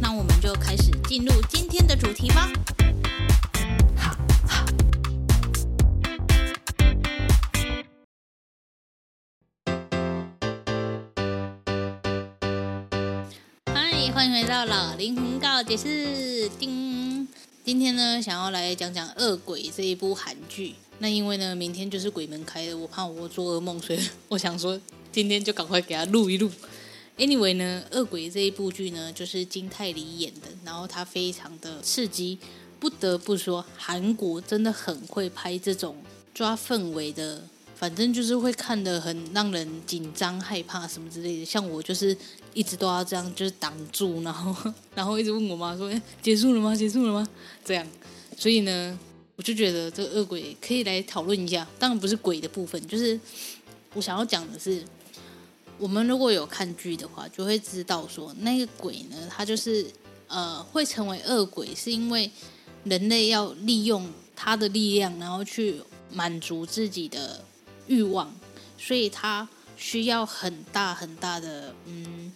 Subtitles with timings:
[0.00, 2.50] 那我们就开始进入今天的主题吧。
[3.96, 4.16] 好，
[13.66, 16.48] 嗨，欢迎回到老灵魂告解室。
[16.58, 17.26] 叮，
[17.64, 20.74] 今天呢，想要来讲讲《恶鬼》这一部韩剧。
[21.00, 24.80] 那因为呢，明天就是鬼门开了，我怕我做噩梦，所以我想说，
[25.12, 26.50] 今天就赶快给他录一录。
[27.18, 32.38] Anyway 呢，《恶鬼》这一部剧呢，就是金泰梨演的，然后它非常的刺激，
[32.78, 35.96] 不得不说，韩国真的很会拍这种
[36.32, 37.42] 抓氛围的，
[37.74, 41.44] 反正就是会看得很让人紧张、害怕什么之类的。
[41.44, 42.16] 像我就是
[42.54, 46.72] 一直都要这样，就是挡住，然后 然后一直问我妈说：“哎，结束了吗？
[46.72, 47.28] 结束了吗？”
[47.64, 47.84] 这样，
[48.38, 48.96] 所以呢，
[49.34, 51.66] 我就觉得这个《恶鬼》可以来讨论一下。
[51.80, 53.18] 当然不是鬼的部分，就是
[53.94, 54.84] 我想要讲的是。
[55.78, 59.86] 我们如果有看剧的话，就会知道说那个鬼呢，他就是
[60.26, 62.28] 呃会成为恶鬼，是因为
[62.82, 67.44] 人类要利用他的力量，然后去满足自己的
[67.86, 68.34] 欲望，
[68.76, 72.32] 所以他需要很大很大的嗯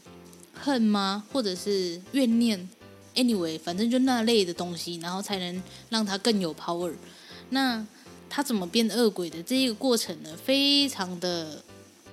[0.55, 1.25] 恨吗？
[1.33, 2.69] 或者是怨念
[3.17, 6.95] ？Anyway，反正就那类的东西，然后才能让他更有 power。
[7.51, 7.85] 那
[8.31, 10.31] 他怎么变恶鬼的这一个过程呢？
[10.45, 11.65] 非常的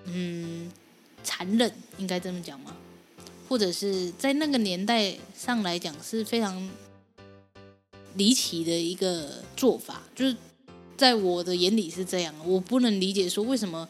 [0.05, 0.71] 嗯。
[1.23, 2.75] 残忍，应该这么讲吗？
[3.47, 6.69] 或者是在那个年代上来讲是非常
[8.13, 10.37] 离奇的一个做法，就是
[10.95, 13.89] 在我的眼里是这样，我不能理解说为什么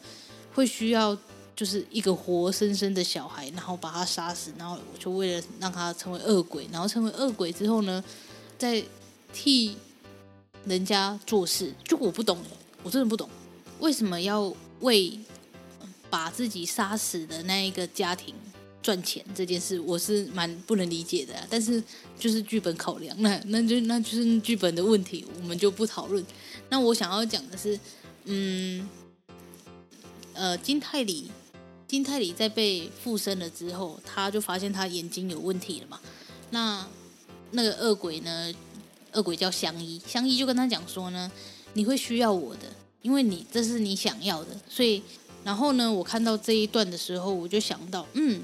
[0.54, 1.14] 会需要
[1.54, 8.02] 就是一个活生生的小孩，然后把他杀死，然后就为了让他成为恶鬼，然后成为恶鬼之后呢，
[8.56, 8.82] 再
[9.34, 9.76] 替
[10.64, 12.38] 人家做事，就我不懂，
[12.82, 13.28] 我真的不懂
[13.80, 15.20] 为什么要为。
[16.10, 18.34] 把自己杀死的那一个家庭
[18.82, 21.34] 赚钱这件事，我是蛮不能理解的。
[21.48, 21.82] 但是
[22.18, 26.24] 就是剧本考量，那那就那就是剧本的问题，我们就不讨论。
[26.68, 27.78] 那我想要讲的是，
[28.24, 28.88] 嗯，
[30.34, 31.30] 呃，金泰里，
[31.86, 36.00] 金泰里在被附身了之后，他就发现他眼睛有问题了嘛。
[36.50, 36.86] 那
[37.52, 38.52] 那个恶鬼呢？
[39.12, 41.30] 恶鬼叫香依，香依就跟他讲说呢，
[41.74, 42.62] 你会需要我的，
[43.02, 45.02] 因为你这是你想要的，所以。
[45.44, 48.42] 然后呢，我看到这一段的时候，我就想到，嗯，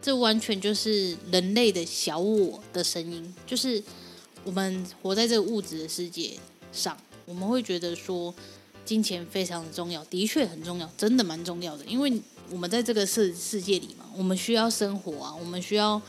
[0.00, 3.82] 这完全就是人类的小我的声音，就是
[4.44, 6.38] 我们活在这个物质的世界
[6.72, 8.34] 上，我们会觉得说，
[8.84, 12.20] 金钱非常的重要，的确很重要，真的蛮重要的，因为
[12.50, 16.00] 我们在这个世世界里嘛，我们需要生活啊，我们需要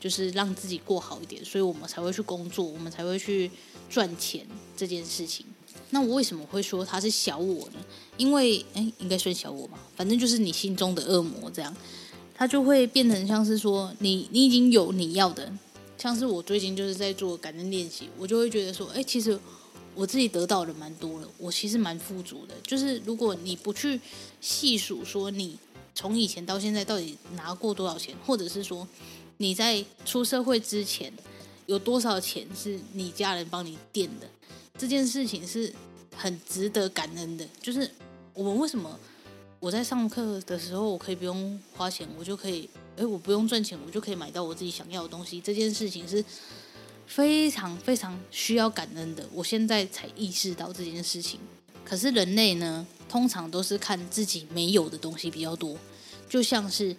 [0.00, 3.48] 就是让自己过好一点，所以我们才会去工作，我们才会去
[3.88, 4.44] 赚钱
[4.76, 5.46] 这件事情。
[5.90, 7.78] 那我为什么会说他是小我呢？
[8.16, 11.74] 因为哎，应该算小我嘛，反正就是你心中的恶魔这样，
[12.34, 15.52] 他就会变成像是说你你已经有你要的，
[15.98, 19.38] 像是我最近就是在做感恩练习，我就会觉得说，哎，其实
[19.94, 22.54] 我自己得到的蛮多了，我其实蛮富足的。
[22.66, 24.00] 就是如果你不去
[24.40, 25.58] 细数说你
[25.94, 28.86] 从以前到现在到底拿过多少钱，或者是说
[29.38, 31.12] 你在出社会之前
[31.64, 34.26] 有多少钱是你家人帮你垫的。
[34.78, 35.72] 这件事情是
[36.14, 37.90] 很值得感恩的，就是
[38.36, 39.00] 我们为什么
[39.58, 45.40] 我在上课的时候，我可以不用花钱，我就可以，哎，我不用赚钱，我就可以买到我自己想要的东西。
[45.40, 46.22] 这件事情是
[47.06, 49.26] 非常非常需要感恩的。
[49.32, 51.40] 我现在才意识到这件事情。
[51.82, 55.74] 可是人类呢，通常都是看自己没有的东西比较多，
[56.28, 56.94] 就像是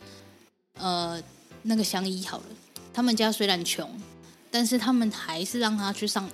[0.79, 1.21] 呃
[1.61, 2.45] 那个香一好了，
[2.91, 3.87] 他们家虽然穷，
[4.49, 6.27] 但是他们还是让他去上。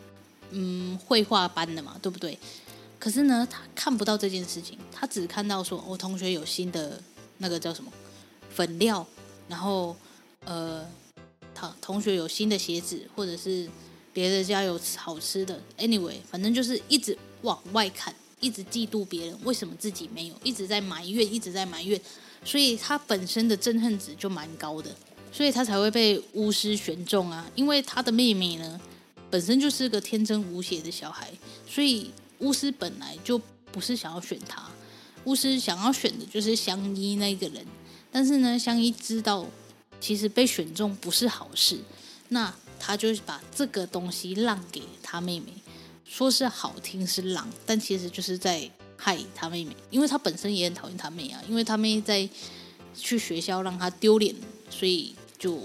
[0.55, 2.37] 嗯，绘画班的嘛，对不对？
[3.03, 7.03] 可是呢，他看不到这件事情，他只看到说，我同学有新的
[7.39, 7.91] 那个叫什么
[8.49, 9.05] 粉料，
[9.49, 9.93] 然后
[10.45, 10.87] 呃，
[11.53, 13.69] 他同学有新的鞋子，或者是
[14.13, 15.61] 别的家有好吃的。
[15.77, 21.99] Anyway，反正就是一直往外看，一直嫉妒别人为什么自己没有，一直在埋怨，一直在埋怨，
[22.45, 24.89] 所以他本身的憎恨值就蛮高的，
[25.29, 28.79] 所以他才会被巫师选中啊，因为他的妹妹呢。
[29.29, 31.33] 本身就是个天真无邪的小孩，
[31.67, 32.11] 所以
[32.43, 33.41] 巫师本来就
[33.71, 34.69] 不是想要选他，
[35.23, 37.65] 巫师想要选的就是香依那个人。
[38.11, 39.47] 但是呢，香依知道
[39.99, 41.79] 其实被选中不是好事，
[42.29, 45.53] 那他就把这个东西让给他妹妹，
[46.05, 52.29] 说是好听是让，但其实就是在害他妹妹，因为他本身也很讨厌他妹啊，因为他妹在
[52.93, 54.35] 去学校让他丢脸，
[54.69, 55.59] 所以就。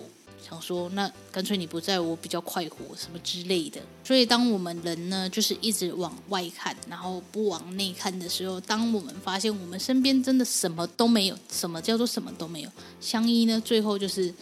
[0.47, 3.81] 想说，那干脆你不在我比较快活，什么之类的。
[4.03, 12.71] 所以，当我们人呢，就是一直往外看，然后不往内看的时候，当我们发现我们身边真的什么都没有，什么叫做什么都没有？
[13.01, 14.33] 相依呢，最后就是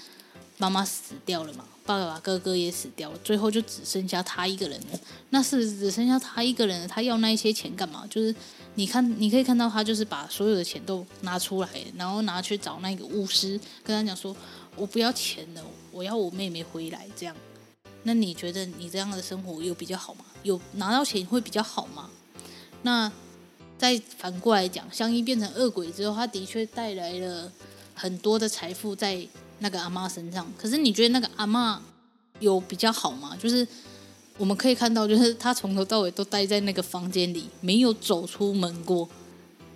[0.58, 4.98] 妈妈死掉了嘛，爸爸哥哥也死掉了，最后就只剩下他一个人了。
[5.30, 8.06] 那是只剩下他一个人了，他要那一些钱干嘛？
[8.08, 8.32] 就是
[8.76, 14.36] 你看，你可以看到他就是把所有的钱都拿出来，然后拿去找那个巫师，跟他讲说。
[14.78, 15.64] 我不要钱了，
[15.96, 17.08] 我要我妹妹回来。
[17.16, 17.34] 这样，
[18.02, 20.26] 那你觉得你这样的生活有比较好吗？
[20.42, 22.10] 有拿到钱会比较好吗？
[22.82, 23.10] 那
[23.78, 27.50] 再反过来讲，相依变成恶鬼之后，他的确带来了
[27.94, 29.26] 很多的财富在
[29.60, 30.46] 那个阿嬷身上。
[30.58, 31.78] 可是你觉得那个阿嬷
[32.40, 33.36] 有比较好吗？
[33.40, 33.66] 就是
[34.36, 39.08] 我们可以看到，就是他从头到尾都待在那个房间里，没有走出门过，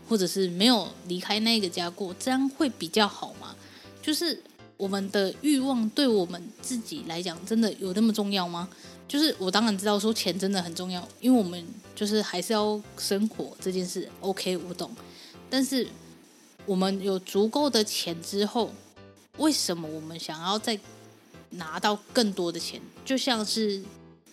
[0.09, 3.57] 或者是没有离开那个家过，这样会比较好吗？
[4.03, 4.43] 就是。
[4.81, 8.67] 我们的欲望对我们自己来讲，真的有那么重要吗？
[9.07, 11.63] 就是我当然知道说钱真的很重要，因为我们
[11.95, 14.09] 就是还是要生活这件事。
[14.21, 14.91] OK，我懂。
[15.51, 15.87] 但是
[16.65, 18.73] 我们有足够的钱之后，
[19.37, 20.79] 为什么我们想要再
[21.51, 22.81] 拿到更多的钱？
[23.05, 23.83] 就像是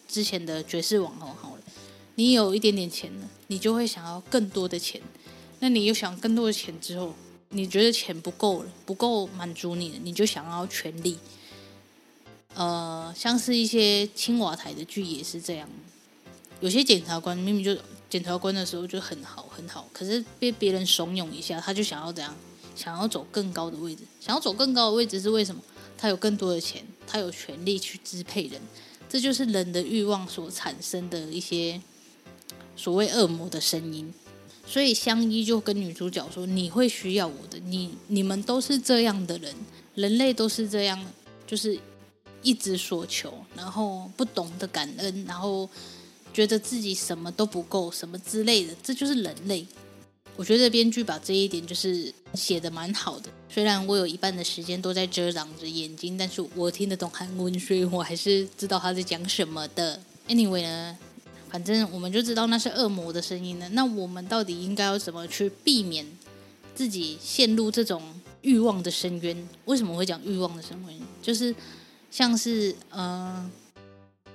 [0.08, 1.62] 之前的爵士网红好了，
[2.16, 5.02] 你有一点点钱了，你就会想要更多的钱。
[5.60, 7.14] 那你又想更多的钱之后，
[7.50, 11.18] 你觉得钱不够了，不够满足你了，你就想要权力。
[12.56, 15.70] 呃，像是一些青瓦台的剧也是这样。
[16.60, 17.78] 有些检察官明明就
[18.10, 22.36] 检察官的时候就很好很好，可是被别人怂恿一下，他就想要怎样？
[22.76, 24.04] 想要走更高的位置。
[24.20, 25.62] 想要走更高的位置是为什么？
[25.98, 28.62] 他有更多的钱，他有权力去支配人。
[29.10, 31.82] 这就是人的欲望所产生的一些
[32.76, 34.14] 所谓恶魔的声音。
[34.70, 39.56] 所以相依就跟女主角说：“你会需要我的，你你们都是这样的人，
[39.96, 41.04] 人类都是这样，
[41.48, 41.80] 就是
[42.44, 45.70] 一直所求，然后不懂得感恩，然后
[46.34, 49.66] 觉得自己什么都不够，什么之类的，这就是人类。
[50.36, 53.30] 我觉得编剧把这一点就是写的蛮好的。
[53.50, 60.00] 虽然我有一半的时间都在遮挡着眼睛，但是我听得懂韩文，所以我还是知道他在讲什么的。
[60.28, 60.98] Anyway 呢？”
[61.58, 63.68] 反正我们就知道那是恶魔的声音了。
[63.70, 66.06] 那我们到底应该要怎么去避免
[66.76, 68.00] 自己陷入这种
[68.44, 69.36] 欲望的深渊？
[69.66, 71.00] 为什么会讲欲望的深渊？
[71.20, 71.56] 就是
[72.12, 73.50] 像是呃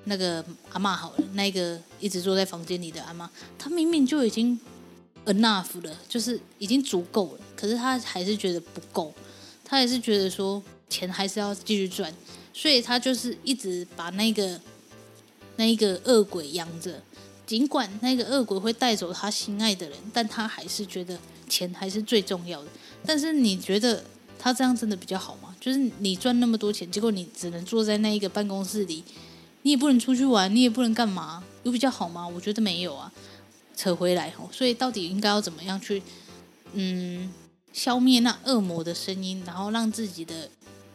[0.03, 4.59] 那个阿嬷好了，那个一直坐在房间里的阿嬷，她明明就已经
[5.27, 9.15] enough 了，就是已经足够了，可是她还是觉得不够，
[9.65, 12.13] 她还是觉得说钱还是要继续赚，
[12.53, 14.61] 所以她就是一直把那个。
[15.57, 17.03] 那一个恶鬼养着，
[17.47, 21.19] 尽管那个恶鬼会带走他心爱的人，但他还是觉得
[21.49, 22.69] 钱还是最重要的。
[23.05, 24.03] 但是你觉得
[24.39, 25.55] 他这样真的比较好吗？
[25.61, 29.05] 就是你赚那么多钱，结果你只能坐在那一个办公室里，
[29.63, 32.27] 你也不能出去玩，你也不能干嘛，有比较好吗？
[32.27, 33.13] 我觉得没有啊。
[33.77, 36.03] 扯回来吼，所以到底应该要怎么样去，
[36.73, 37.33] 嗯，
[37.73, 40.49] 消灭那恶魔的声音，然后让自己的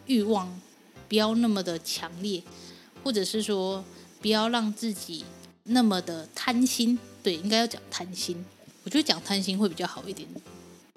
[0.06, 0.60] 欲望
[1.08, 2.42] 不要那么的强烈，
[3.04, 3.84] 或者是说。
[4.22, 5.24] 不要让自己
[5.64, 8.44] 那么的贪心，对，应该要讲贪心。
[8.84, 10.28] 我觉得讲贪心会比较好一点，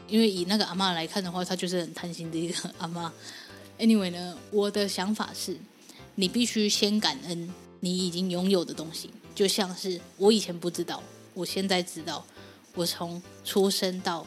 [0.08, 3.10] 因为以那个阿嬷来看的话，她就是很贪心的一个阿嬷。
[3.78, 5.56] Anyway 呢，我的想法是，
[6.14, 11.02] 你必须先感恩你已经拥有的东西，就像是我以前不知道，
[11.34, 12.24] 我现在知道，
[12.74, 14.26] 我从出生到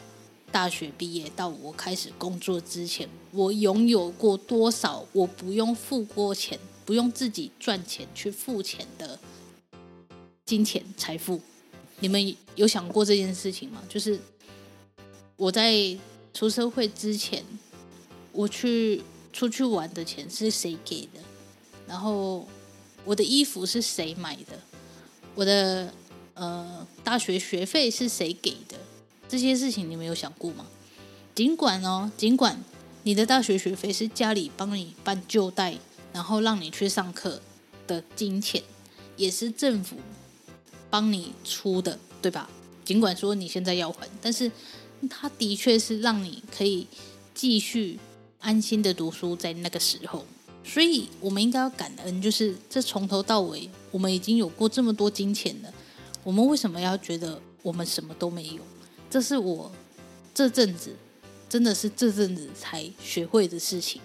[0.52, 6.58] 大学毕业到我开始工作之前，我拥有过多少，我不用付过钱。
[6.84, 9.18] 不用自己赚钱去付钱的
[10.44, 11.40] 金钱财富，
[12.00, 13.82] 你们有想过这件事情吗？
[13.88, 14.18] 就是
[15.36, 15.74] 我在
[16.32, 17.42] 出社会之前，
[18.32, 21.20] 我去出去玩的钱是谁给的？
[21.86, 22.46] 然后
[23.04, 24.58] 我的衣服是谁买的？
[25.34, 25.92] 我的
[26.34, 28.76] 呃大学学费是谁给的？
[29.28, 30.66] 这些事情你们有想过吗？
[31.34, 32.62] 尽管哦，尽管
[33.02, 35.78] 你的大学学费是家里帮你办旧贷。
[36.14, 37.42] 然后让你去上课
[37.88, 38.62] 的金钱，
[39.16, 39.96] 也是政府
[40.88, 42.48] 帮你出的，对吧？
[42.84, 44.50] 尽管说你现在要还，但是
[45.10, 46.86] 他的确是让你可以
[47.34, 47.98] 继续
[48.38, 50.24] 安心的读书，在那个时候。
[50.62, 55.74] 所以我们应该要感恩，就是这从头到尾，我们已经有过这么多金钱了，
[56.22, 58.62] 我们为什么要觉得我们什么都没有？
[59.10, 59.70] 这是我
[60.32, 60.96] 这阵子
[61.48, 64.00] 真的是这阵子才学会的事情。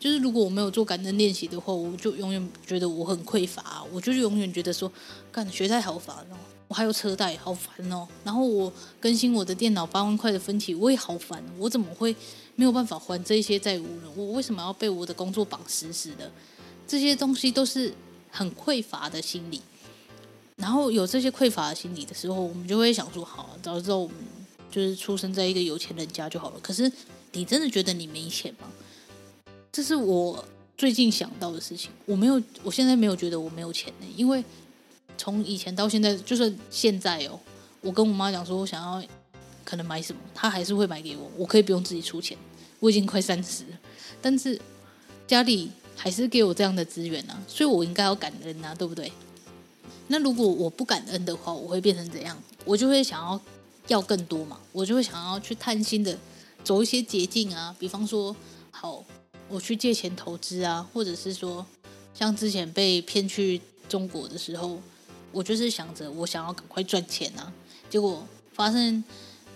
[0.00, 4.90] 就是如果我没有做感恩练习的话，我就永远觉得我很匮乏，我就永远觉得说，
[5.30, 6.36] 干学贷好烦哦，
[6.68, 12.16] 我还有车贷好烦哦，然后我更新我的电脑八万块的分期我也好烦，我怎么会
[12.56, 14.10] 没有办法还这些债务呢？
[14.16, 16.32] 我为什么要被我的工作绑死死的？
[16.88, 17.92] 这些东西都是
[18.30, 19.60] 很匮乏的心理。
[20.56, 24.16] 然后有这些匮乏的心理的时候，我们就会想说，好，早知道我们
[24.70, 26.60] 就是出生在一个有钱人家就好了。
[26.62, 26.90] 可是
[27.32, 28.66] 你真的觉得你没钱吗？
[29.72, 30.44] 这是我
[30.76, 31.90] 最近想到的事情。
[32.06, 34.42] 我没有，我现在没有觉得我没有钱呢，因为
[35.16, 37.38] 从以前到现在，就是现在哦，
[37.80, 39.06] 我跟我妈讲说我想要
[39.64, 42.36] 可能买什么，她还是会买给我，我可以不用自己出钱。
[42.80, 43.78] 我已经快三十了，
[44.22, 44.58] 但是
[45.26, 49.12] 家里还是给我这样的资源啊，所以我应该要感恩啊，对不对？
[50.08, 52.36] 那如果我不感恩的话，我会变成怎样？
[52.64, 53.40] 我就会想要
[53.88, 56.18] 要更多嘛，我就会想要去贪心的
[56.64, 58.34] 走一些捷径啊，比方说，
[58.70, 59.04] 好。
[59.50, 61.66] 我去借钱投资啊，或者是说，
[62.14, 64.80] 像之前被骗去中国的时候，
[65.32, 67.52] 我就是想着我想要赶快赚钱啊，
[67.90, 69.02] 结果发生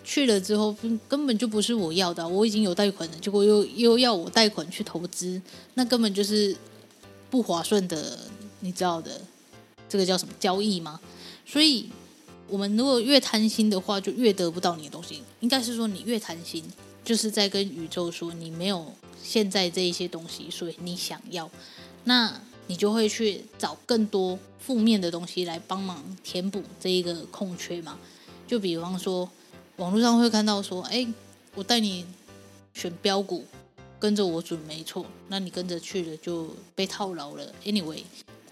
[0.02, 0.74] 去了之后
[1.08, 5.40] 根本就不是我要的，我已经有贷款了，结果又又要我贷款去投资，
[5.74, 6.56] 那根本就是
[7.30, 8.18] 不划算的，
[8.60, 9.20] 你知道的，
[9.88, 11.00] 这个叫什么交易吗？
[11.46, 11.88] 所以，
[12.48, 15.22] 我们如果越贪心的话，就越得不到你的东西。
[15.40, 16.64] 应该是说，你越贪心，
[17.04, 18.92] 就是在跟宇宙说你没有。
[19.24, 21.50] 现在这一些东西，所以你想要，
[22.04, 27.98] 那你就会去找更多负面的东西来帮忙填补这一个空缺嘛。
[28.46, 29.28] 就比方说，
[29.76, 31.06] 网络上会看到说，哎，
[31.54, 32.04] 我带你
[32.74, 33.44] 选标股，
[33.98, 37.52] 跟着我准没错，那你跟着去了就被套牢了。
[37.64, 38.02] Anyway，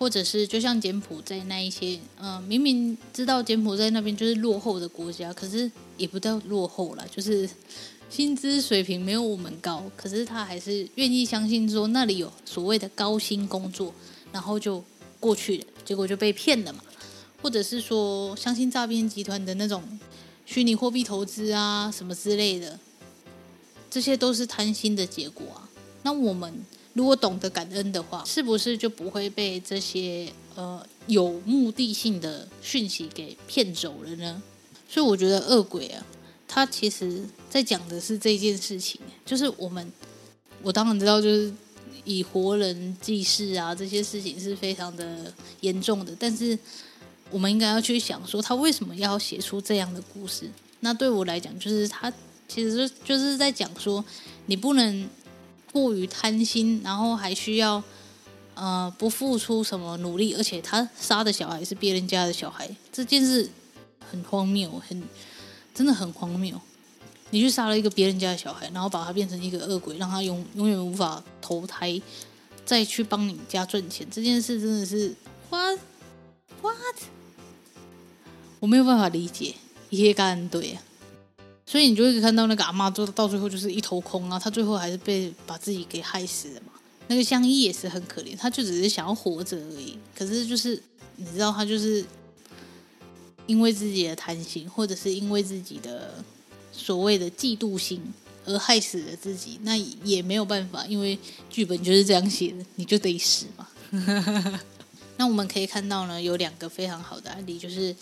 [0.03, 7.49] 或者是就像柬埔寨那一些，嗯、明明知道柬埔寨那边就是落后的国家，可是也不叫落后了，就是。
[8.11, 13.95] 薪资水平没有我们高，可是他还是愿意相信说那里有所谓的高薪工作，
[14.31, 14.85] 然后就
[15.19, 16.81] 过去了，结果就被骗了嘛。
[17.41, 19.83] 或者是说相信诈骗集团的那种
[20.45, 22.79] 虚拟货币投资啊什么之类的，
[23.89, 25.71] 这些都是贪心的结果啊。
[26.03, 26.53] 那我们
[26.95, 34.43] 如果懂得感恩的话，是不是就不会被这些呃有目的性的讯息给骗走了呢？
[34.89, 36.05] 所以我觉得恶鬼啊。
[36.47, 39.91] 他其实在讲的是这件事情，就是我们，
[40.61, 41.51] 我当然知道，就是
[42.05, 46.59] 以活人祭事啊这些事情是非常的严重的，但是
[47.31, 50.51] 我们应该要去想说，他为什么要写出这样的故事？
[50.81, 52.13] 那对我来讲，就是他
[52.47, 54.05] 其实就是在讲说，
[54.45, 55.09] 你不能
[55.73, 57.83] 过于贪心，然后还需要
[58.55, 63.51] 呃不付出什么努力，而且他杀的小孩是别人家的小孩，这件事
[64.11, 65.03] 很荒谬，很。
[65.75, 66.61] 真的很荒谬，
[67.31, 71.99] 你去杀了一个别人家的小孩，然后把他变成一个恶鬼，让他永永远无法投胎，
[72.67, 75.15] 再去帮你家赚钱，这件事真的是
[75.49, 75.79] what
[76.61, 76.97] what，
[78.61, 79.55] 我没有办法理解，
[79.89, 80.83] 一切干对啊，
[81.73, 86.73] 所以你就会看到那个阿嬷做到最后就是一头空啊，他最后还是被把自己给害死了嘛。
[87.07, 90.83] 那个香衣也是很可怜，他就只是想要活着而已，可是就是
[91.17, 92.05] 你知道他就是。
[93.49, 96.25] 因为自己的贪心，或者是因为自己的
[96.73, 98.01] 所谓的嫉妒心
[98.47, 101.19] 而害死了自己，那也没有办法，因为
[101.51, 103.69] 剧本就是这样写的，你就得死嘛。
[105.19, 107.95] 那我们可以看到呢，有两个非常好的案例，就是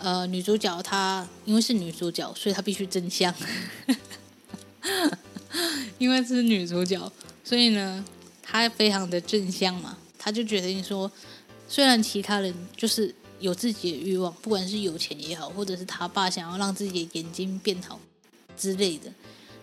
[0.00, 3.34] 呃，女主角她因为是女主角，所以她必须真相，
[5.98, 7.12] 因为是女主角，
[7.44, 8.04] 所以呢，
[8.42, 11.10] 她非常的正向嘛，她就决定说，
[11.68, 13.14] 虽然其他人就是。
[13.40, 17.98] 有自己的欲望，不管是有钱也好，或者是他爸想要让自己的眼睛变好
[18.54, 19.10] 之类的，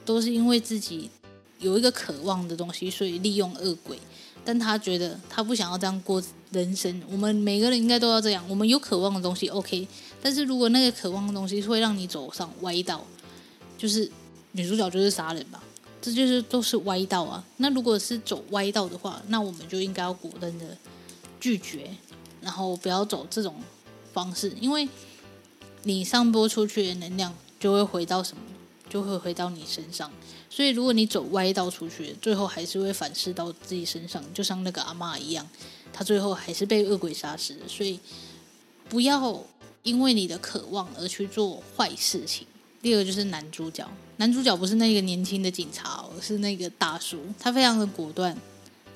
[0.03, 1.11] 都是因为自己
[1.59, 3.99] 有一个渴望的东西，所以利用恶鬼。
[4.47, 7.01] 但他觉得他不想要这样过人生。
[7.11, 8.41] 我们每个人应该都要这样。
[8.47, 9.85] 我们有渴望的东西，OK。
[10.21, 13.05] 但是如果那个渴望的东西会让你走上歪道，
[13.77, 14.09] 就是
[14.53, 15.61] 女主角就是杀人吧，
[16.01, 17.43] 这就是都是歪道啊。
[17.57, 20.77] 那如果是走歪道的话，那我们就应该要果断的
[21.41, 21.89] 拒绝。
[22.39, 23.53] 然后不要走这种
[24.13, 24.87] 方式，因为
[25.83, 28.43] 你散播出去的能量就会回到什么，
[28.89, 30.11] 就会回到你身上。
[30.49, 35.47] 所以如果你走歪道出去，最后还是会反噬到自己身上，就像那个阿嬷一样，
[35.91, 37.55] 她最后还是被恶鬼杀死。
[37.67, 37.99] 所以
[38.89, 39.43] 不要
[39.83, 42.47] 因为你的渴望而去做坏事情。
[42.81, 48.37] 第二个就是男主角，男主角不是那个年轻的警察，而是那个大叔，他非常的果断。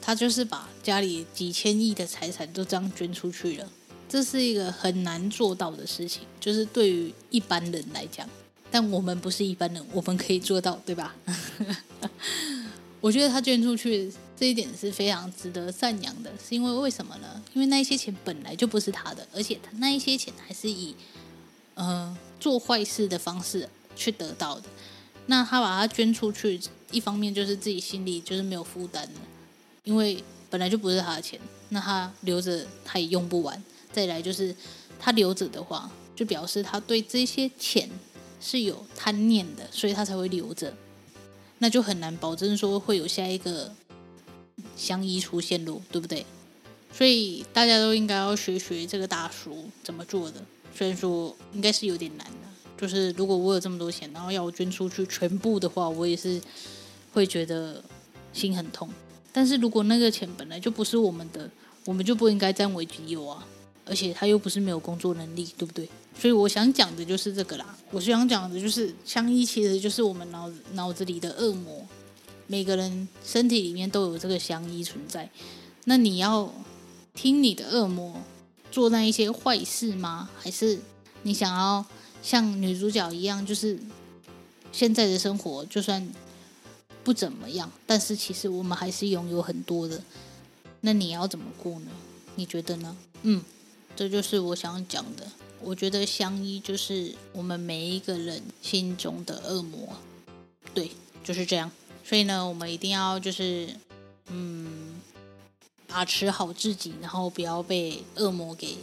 [0.03, 3.69] 他就是把家里几千亿的财产都这样捐出去了，
[4.09, 8.27] 这是一个很难做到的事情，就是对于一般人来讲。
[8.71, 11.13] 但我们不是一般人，我们可以做到，对吧？
[13.01, 17.43] 我觉得他捐出去这一点是非常值得赞扬的，是因为为什么呢？
[17.53, 20.95] 因为那一些钱本来就不是他的，而且他那一些钱还是以
[21.73, 24.69] 呃做坏事的方式去得到的。
[25.25, 26.59] 那他把它捐出去，
[26.91, 29.19] 一方面就是自己心里就是没有负担了，
[29.83, 33.61] 因为本来就不是他的钱，那他留着他也用不完。
[33.91, 34.55] 再来就是
[34.99, 37.89] 他留着的话，就表示他对这些钱
[38.41, 40.73] 是有贪念的，所以他才会留着。
[41.59, 43.71] 那就很难保证说会有下一个。
[44.75, 46.25] 相依出现路，对不对？
[46.93, 50.43] 所以大家都应该要学学这个大叔怎么做的。
[50.75, 56.39] 虽然说应该是有点难的，就是如果我有这么多钱，然后要我捐出去全部的话，我也是
[57.13, 57.83] 会觉得
[58.33, 58.89] 心很痛。
[59.31, 61.49] 但是如果那个钱本来就不是我们的，
[61.85, 63.45] 我们就不应该占为己有啊。
[63.85, 65.87] 而且他又不是没有工作能力，对不对？
[66.17, 67.77] 所以我想讲的就是这个啦。
[67.89, 71.85] 我是想讲的就是，相依其实就是我们脑脑子里的恶魔。
[72.47, 75.29] 每个人身体里面都有这个相依存在，
[75.85, 76.53] 那你要
[77.13, 78.21] 听你的恶魔
[78.69, 80.29] 做那一些坏事吗？
[80.37, 80.77] 还是
[81.23, 81.85] 你想要
[82.21, 83.79] 像女主角一样，就是
[84.73, 86.05] 现在的生活就算
[87.05, 90.01] 不怎么样，但是其实我们还是拥有很多的。
[90.81, 91.91] 那你要怎么过呢？
[92.35, 92.97] 你觉得呢？
[93.21, 93.41] 嗯，
[93.95, 95.25] 这就是我想讲的。
[95.63, 99.95] 我觉得相依就是我们每一个人心中的恶魔。
[100.73, 100.91] 对，
[101.23, 101.71] 就是这样。
[102.03, 103.69] 所以呢，我们一定要就是，
[104.27, 104.99] 嗯，
[105.87, 108.77] 把持好自己，然后不要被恶魔给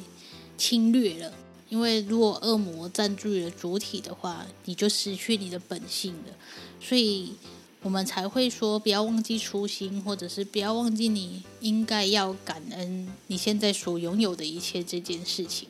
[0.56, 1.32] 侵略了。
[1.68, 6.34] 因为如果恶魔占据了主体的话，你就失去你的本性了。
[6.80, 7.34] 所以
[7.82, 15.68] 我们才会说，不要忘记初心，或者是不要忘记你应该要感恩你现在所拥有的一切这件事情。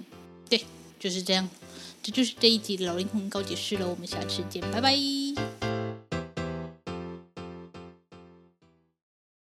[0.49, 0.65] 对，
[0.99, 1.49] 就是这样。
[2.03, 3.89] 这就是这一集的老灵魂告解室了。
[3.89, 5.28] 我们下次见，拜拜。